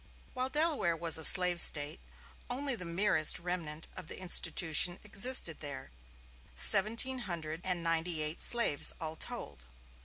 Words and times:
While 0.33 0.49
Delaware 0.49 0.97
was 0.97 1.19
a 1.19 1.23
slave 1.23 1.61
State, 1.61 1.99
only 2.49 2.73
the 2.75 2.85
merest 2.85 3.37
remnant 3.37 3.87
of 3.95 4.07
the 4.07 4.19
institution 4.19 4.97
existed 5.03 5.59
there 5.59 5.91
seventeen 6.55 7.19
hundred 7.29 7.61
and 7.63 7.83
ninety 7.83 8.23
eight 8.23 8.41
slaves 8.41 8.93
all 8.99 9.15
told. 9.15 9.65